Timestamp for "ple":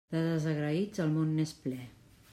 1.67-1.79